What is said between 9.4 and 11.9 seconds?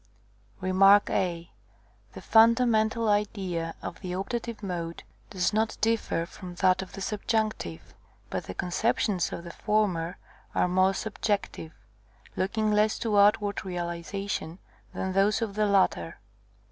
the former are more subjective,